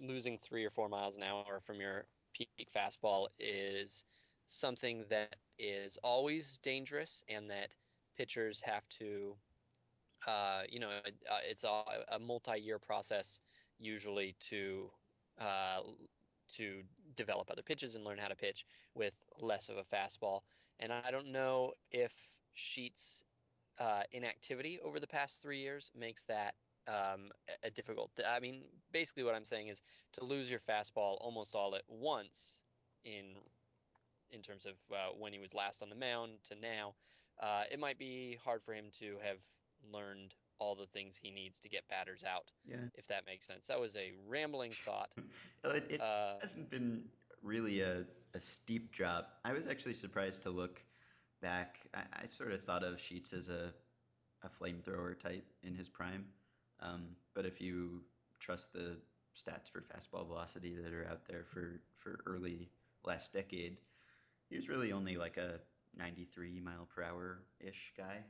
losing 0.00 0.38
three 0.38 0.64
or 0.64 0.70
four 0.70 0.88
miles 0.88 1.16
an 1.16 1.22
hour 1.22 1.60
from 1.64 1.80
your 1.80 2.04
peak 2.34 2.68
fastball 2.74 3.26
is 3.38 4.04
something 4.46 5.04
that 5.10 5.36
is 5.58 5.96
always 6.02 6.58
dangerous 6.58 7.22
and 7.28 7.50
that 7.50 7.76
pitchers 8.16 8.60
have 8.60 8.88
to, 8.88 9.36
uh, 10.26 10.62
you 10.68 10.80
know, 10.80 10.88
uh, 10.88 11.38
it's 11.48 11.64
a, 11.64 11.82
a 12.12 12.18
multi-year 12.18 12.78
process 12.78 13.40
usually 13.78 14.34
to 14.40 14.90
uh, 15.40 15.80
to 16.56 16.82
develop 17.16 17.50
other 17.50 17.62
pitches 17.62 17.94
and 17.94 18.04
learn 18.04 18.18
how 18.18 18.28
to 18.28 18.36
pitch 18.36 18.64
with 18.94 19.14
less 19.40 19.68
of 19.68 19.76
a 19.76 19.84
fastball. 19.84 20.40
And 20.78 20.92
I 20.92 21.10
don't 21.10 21.32
know 21.32 21.72
if 21.90 22.12
Sheets' 22.54 23.24
uh, 23.78 24.02
inactivity 24.12 24.80
over 24.84 25.00
the 25.00 25.06
past 25.06 25.42
three 25.42 25.60
years 25.60 25.90
makes 25.98 26.24
that 26.24 26.54
um, 26.88 27.30
a 27.62 27.70
difficult. 27.70 28.10
I 28.26 28.40
mean, 28.40 28.62
basically, 28.92 29.24
what 29.24 29.34
I'm 29.34 29.44
saying 29.44 29.68
is 29.68 29.82
to 30.14 30.24
lose 30.24 30.50
your 30.50 30.60
fastball 30.60 31.18
almost 31.20 31.54
all 31.54 31.74
at 31.74 31.82
once 31.88 32.62
in 33.04 33.36
in 34.32 34.42
terms 34.42 34.64
of 34.64 34.74
uh, 34.92 35.10
when 35.18 35.32
he 35.32 35.40
was 35.40 35.54
last 35.54 35.82
on 35.82 35.90
the 35.90 35.96
mound 35.96 36.32
to 36.44 36.54
now, 36.54 36.94
uh, 37.40 37.64
it 37.70 37.80
might 37.80 37.98
be 37.98 38.38
hard 38.44 38.62
for 38.62 38.72
him 38.72 38.84
to 38.92 39.16
have 39.22 39.38
learned 39.92 40.34
all 40.60 40.74
the 40.76 40.86
things 40.86 41.18
he 41.20 41.30
needs 41.30 41.58
to 41.60 41.68
get 41.68 41.88
batters 41.88 42.22
out, 42.24 42.52
Yeah. 42.68 42.76
if 42.94 43.06
that 43.08 43.26
makes 43.26 43.46
sense. 43.46 43.66
That 43.66 43.80
was 43.80 43.96
a 43.96 44.12
rambling 44.28 44.72
thought. 44.72 45.12
It, 45.64 45.84
it 45.90 46.00
Uh, 46.00 46.34
hasn't 46.40 46.70
been 46.70 47.04
really 47.42 47.80
a, 47.80 48.04
a 48.34 48.40
steep 48.40 48.92
drop. 48.92 49.38
I 49.44 49.52
was 49.52 49.66
actually 49.66 49.94
surprised 49.94 50.42
to 50.42 50.50
look 50.50 50.82
back. 51.42 51.80
I, 51.94 52.02
I 52.22 52.26
sort 52.26 52.52
of 52.52 52.62
thought 52.64 52.82
of 52.84 52.98
Sheets 53.00 53.32
as 53.32 53.48
a, 53.48 53.72
a 54.42 54.48
flamethrower 54.48 55.18
type 55.18 55.44
in 55.62 55.74
his 55.74 55.88
prime. 55.88 56.24
Um, 56.80 57.08
but 57.34 57.44
if 57.46 57.60
you 57.60 58.02
trust 58.38 58.72
the 58.72 58.96
stats 59.36 59.70
for 59.70 59.80
fastball 59.82 60.26
velocity 60.26 60.76
that 60.76 60.92
are 60.92 61.06
out 61.10 61.26
there 61.28 61.44
for, 61.44 61.80
for 61.98 62.20
early 62.26 62.70
last 63.04 63.32
decade, 63.32 63.76
he 64.48 64.56
was 64.56 64.68
really 64.68 64.92
only 64.92 65.16
like 65.16 65.36
a 65.36 65.60
93 65.96 66.60
mile 66.60 66.86
per 66.94 67.02
hour 67.02 67.42
ish 67.60 67.92
guy. 67.96 68.24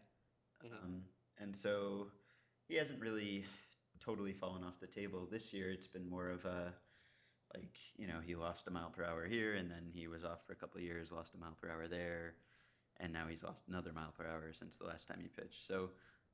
mhm. 0.65 0.73
Um, 0.85 1.03
and 1.39 1.55
so 1.55 2.09
he 2.71 2.77
hasn't 2.77 3.01
really 3.01 3.45
totally 3.99 4.33
fallen 4.33 4.63
off 4.63 4.79
the 4.81 4.87
table. 4.87 5.27
This 5.31 5.53
year, 5.53 5.71
it's 5.71 5.89
been 5.89 6.09
more 6.09 6.31
of 6.31 6.45
a 6.45 6.73
like 7.53 7.75
you 7.97 8.07
know 8.07 8.21
he 8.25 8.37
lost 8.37 8.69
a 8.69 8.71
mile 8.71 8.93
per 8.97 9.05
hour 9.05 9.27
here 9.27 9.55
and 9.55 9.69
then 9.69 9.91
he 9.93 10.07
was 10.07 10.25
off 10.25 10.47
for 10.47 10.53
a 10.53 10.57
couple 10.57 10.79
of 10.79 10.85
years 10.85 11.11
lost 11.11 11.35
a 11.35 11.39
mile 11.39 11.57
per 11.61 11.69
hour 11.69 11.89
there 11.89 12.35
and 13.01 13.13
now 13.13 13.27
he's 13.29 13.43
lost 13.43 13.63
another 13.69 13.93
mile 13.93 14.15
per 14.17 14.25
hour 14.25 14.53
since 14.53 14.77
the 14.77 14.87
last 14.87 15.09
time 15.09 15.19
he 15.21 15.27
pitched 15.27 15.67
so 15.67 15.91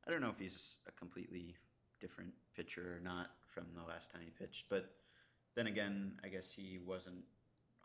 i 0.07 0.11
don't 0.11 0.21
know 0.21 0.29
if 0.29 0.39
he's 0.39 0.77
a 0.87 0.93
completely 0.93 1.55
different 2.03 2.31
pitcher 2.55 2.99
or 2.99 3.01
not 3.03 3.31
from 3.49 3.65
the 3.75 3.89
last 3.89 4.13
time 4.13 4.21
he 4.23 4.31
pitched 4.31 4.67
but 4.69 4.91
then 5.55 5.69
again 5.69 6.13
i 6.23 6.29
guess 6.29 6.53
he 6.55 6.79
wasn't 6.85 7.25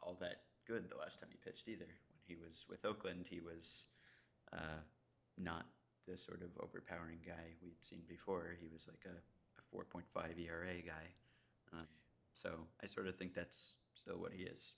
all 0.03 0.17
that 0.19 0.41
good 0.67 0.89
the 0.89 0.97
last 0.97 1.21
time 1.21 1.29
he 1.31 1.37
pitched 1.37 1.69
either 1.69 1.85
when 1.85 2.19
he 2.27 2.35
was 2.35 2.65
with 2.69 2.83
oakland 2.83 3.25
he 3.29 3.39
was 3.39 3.85
uh, 4.51 4.81
not 5.37 5.67
the 6.07 6.17
sort 6.17 6.41
of 6.41 6.49
overpowering 6.59 7.19
guy 7.25 7.53
we'd 7.61 7.81
seen 7.81 8.01
before 8.07 8.57
he 8.59 8.67
was 8.67 8.87
like 8.87 9.05
a, 9.05 9.17
a 9.59 9.63
4.5 9.69 10.03
era 10.39 10.73
guy 10.85 11.07
um, 11.73 11.87
so 12.33 12.49
I 12.83 12.87
sort 12.87 13.07
of 13.07 13.15
think 13.15 13.33
that's 13.33 13.75
still 13.93 14.19
what 14.19 14.33
he 14.33 14.43
is. 14.43 14.73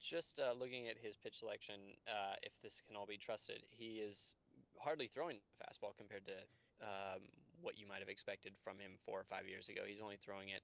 Just 0.00 0.40
uh, 0.40 0.54
looking 0.58 0.88
at 0.88 0.96
his 0.96 1.16
pitch 1.16 1.38
selection, 1.38 1.76
uh, 2.08 2.34
if 2.42 2.52
this 2.62 2.80
can 2.86 2.96
all 2.96 3.06
be 3.06 3.18
trusted, 3.18 3.62
he 3.68 4.00
is 4.00 4.34
hardly 4.78 5.06
throwing 5.06 5.36
fastball 5.60 5.96
compared 5.96 6.24
to 6.24 6.36
um, 6.80 7.20
what 7.60 7.78
you 7.78 7.86
might 7.86 8.00
have 8.00 8.08
expected 8.08 8.54
from 8.64 8.78
him 8.78 8.92
four 8.96 9.20
or 9.20 9.24
five 9.28 9.46
years 9.46 9.68
ago. 9.68 9.82
He's 9.86 10.00
only 10.00 10.16
throwing 10.16 10.48
it 10.48 10.62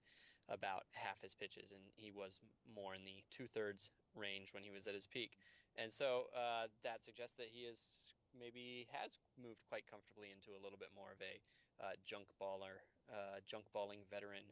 about 0.48 0.84
half 0.92 1.20
his 1.20 1.34
pitches, 1.34 1.72
and 1.72 1.82
he 1.96 2.10
was 2.10 2.40
more 2.74 2.94
in 2.94 3.04
the 3.04 3.22
two-thirds 3.30 3.90
range 4.14 4.54
when 4.54 4.62
he 4.62 4.70
was 4.70 4.86
at 4.86 4.94
his 4.94 5.06
peak. 5.06 5.36
And 5.76 5.92
so 5.92 6.32
uh, 6.32 6.72
that 6.82 7.04
suggests 7.04 7.36
that 7.36 7.48
he 7.52 7.68
is 7.68 8.05
maybe 8.38 8.86
has 8.92 9.18
moved 9.36 9.64
quite 9.68 9.88
comfortably 9.88 10.30
into 10.30 10.54
a 10.56 10.60
little 10.62 10.78
bit 10.78 10.92
more 10.94 11.12
of 11.12 11.20
a 11.20 11.40
uh, 11.80 11.96
junk 12.04 12.28
baller, 12.40 12.84
uh, 13.12 13.40
junk 13.44 13.68
balling 13.72 14.04
veteran 14.08 14.44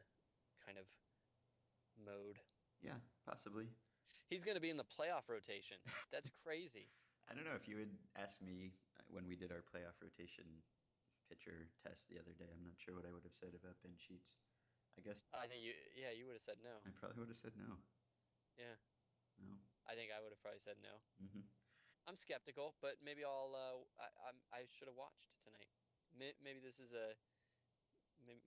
kind 0.61 0.77
of 0.77 0.85
mode. 1.97 2.37
Yeah, 2.81 2.99
possibly. 3.25 3.69
He's 4.29 4.43
going 4.43 4.57
to 4.57 4.63
be 4.63 4.73
in 4.73 4.77
the 4.77 4.87
playoff 4.87 5.29
rotation. 5.29 5.77
That's 6.13 6.29
crazy. 6.43 6.89
I 7.29 7.33
don't 7.33 7.45
know 7.45 7.57
if 7.57 7.65
you 7.65 7.81
had 7.81 7.93
asked 8.17 8.41
me 8.41 8.73
uh, 8.97 9.05
when 9.09 9.25
we 9.25 9.33
did 9.37 9.49
our 9.49 9.65
playoff 9.65 9.97
rotation 10.01 10.45
pitcher 11.25 11.69
test 11.81 12.05
the 12.09 12.21
other 12.21 12.33
day. 12.37 12.49
I'm 12.49 12.61
not 12.65 12.77
sure 12.77 12.93
what 12.93 13.05
I 13.05 13.13
would 13.13 13.25
have 13.25 13.33
said 13.37 13.57
about 13.57 13.81
Ben 13.81 13.97
Sheets. 13.97 14.37
I 14.95 15.01
guess 15.01 15.25
I 15.35 15.49
think 15.49 15.59
you, 15.65 15.73
yeah, 15.97 16.13
you 16.13 16.23
would 16.29 16.37
have 16.37 16.45
said 16.45 16.61
no. 16.63 16.79
I 16.85 16.93
probably 16.93 17.25
would 17.25 17.33
have 17.33 17.41
said 17.41 17.57
no. 17.57 17.75
Yeah. 18.55 18.77
No. 19.41 19.59
I 19.89 19.97
think 19.97 20.13
I 20.15 20.21
would 20.23 20.31
have 20.31 20.39
probably 20.39 20.63
said 20.63 20.79
no. 20.79 20.95
hmm 21.19 21.43
I'm 22.05 22.17
skeptical, 22.17 22.77
but 22.85 23.01
maybe 23.01 23.25
I'll. 23.25 23.53
Uh, 23.53 23.81
I. 23.97 24.61
I 24.61 24.61
should 24.69 24.85
have 24.85 24.97
watched 24.97 25.25
tonight. 25.41 25.69
Maybe 26.13 26.61
this 26.61 26.77
is 26.77 26.93
a. 26.93 27.17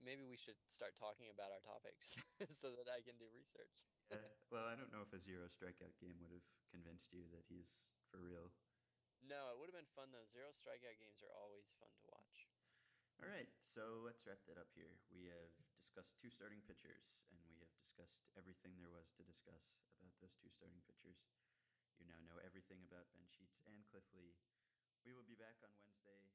Maybe 0.03 0.27
we 0.27 0.35
should 0.35 0.59
start 0.67 0.95
talking 0.99 1.31
about 1.31 1.55
our 1.55 1.63
topics 1.63 2.19
so 2.59 2.75
that 2.75 2.91
I 2.91 2.99
can 2.99 3.15
do 3.15 3.27
research. 3.31 3.87
Yeah. 4.11 4.19
Well, 4.51 4.67
I 4.67 4.75
don't 4.75 4.91
know 4.91 5.05
if 5.05 5.13
a 5.15 5.21
zero 5.21 5.47
strikeout 5.47 5.95
game 6.03 6.19
would 6.19 6.35
have 6.35 6.47
convinced 6.67 7.15
you 7.15 7.23
that 7.31 7.47
he's 7.47 7.71
for 8.11 8.19
real. 8.19 8.51
No, 9.23 9.51
it 9.51 9.55
would 9.59 9.71
have 9.71 9.79
been 9.79 9.95
fun 9.95 10.11
though. 10.11 10.27
Zero 10.27 10.51
strikeout 10.51 10.99
games 10.99 11.23
are 11.23 11.31
always 11.31 11.71
fun 11.79 11.91
to 12.03 12.05
watch. 12.11 12.49
All 13.19 13.27
right, 13.27 13.51
so 13.59 13.99
let's 14.07 14.23
wrap 14.23 14.39
that 14.47 14.55
up 14.55 14.71
here. 14.71 14.95
We 15.11 15.27
have 15.27 15.51
discussed 15.75 16.15
two 16.23 16.31
starting 16.31 16.63
pitchers, 16.63 17.03
and 17.27 17.39
we 17.51 17.59
have 17.59 17.67
discussed 17.75 18.23
everything 18.39 18.79
there 18.79 18.87
was 18.87 19.11
to 19.19 19.27
discuss 19.27 19.75
about 19.99 20.15
those 20.23 20.31
two 20.39 20.47
starting 20.47 20.79
pitchers. 20.87 21.19
You 21.99 22.07
now 22.07 22.23
know 22.23 22.39
everything 22.39 22.79
about 22.87 23.11
Ben 23.11 23.27
Sheets 23.27 23.59
and 23.67 23.83
Cliff 23.91 24.07
Lee. 24.15 24.39
We 25.03 25.11
will 25.11 25.27
be 25.27 25.35
back 25.35 25.59
on 25.59 25.75
Wednesday 25.83 26.31